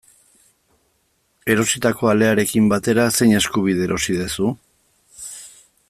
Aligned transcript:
Erositako 1.55 2.09
alearekin 2.13 2.71
batera, 2.73 3.05
zein 3.19 3.35
eskubide 3.41 3.87
erosi 3.89 4.19
duzu? 4.23 4.51